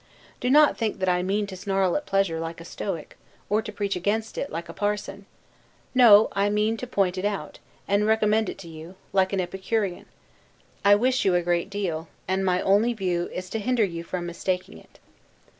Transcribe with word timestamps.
Do 0.39 0.49
not 0.49 0.79
think 0.79 0.97
that 0.97 1.07
I 1.07 1.21
mean 1.21 1.45
to 1.45 1.55
snarl 1.55 1.95
at 1.95 2.07
pleasure, 2.07 2.39
like 2.39 2.59
a 2.59 2.65
Stoic, 2.65 3.19
or 3.51 3.61
to 3.61 3.71
preach 3.71 3.95
against 3.95 4.35
it, 4.35 4.49
like 4.51 4.67
a 4.67 4.73
parson; 4.73 5.27
no, 5.93 6.27
I 6.31 6.49
mean 6.49 6.75
to 6.77 6.87
point 6.87 7.19
it 7.19 7.23
out, 7.25 7.59
and 7.87 8.07
recommend 8.07 8.49
it 8.49 8.57
to 8.65 8.67
you, 8.67 8.95
like 9.13 9.31
an 9.31 9.39
Epicurean: 9.39 10.07
I 10.83 10.95
wish 10.95 11.23
you 11.23 11.35
a 11.35 11.43
great 11.43 11.69
deal; 11.69 12.07
and 12.27 12.43
my 12.43 12.63
only 12.63 12.93
view 12.93 13.29
is 13.31 13.47
to 13.51 13.59
hinder 13.59 13.85
you 13.85 14.03
from 14.03 14.25
mistaking 14.25 14.79
it. 14.79 14.97